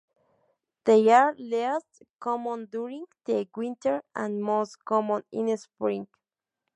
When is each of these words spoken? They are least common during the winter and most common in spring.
They 0.85 1.11
are 1.11 1.35
least 1.37 2.01
common 2.19 2.65
during 2.71 3.05
the 3.25 3.47
winter 3.55 4.01
and 4.15 4.41
most 4.41 4.83
common 4.83 5.21
in 5.31 5.55
spring. 5.59 6.07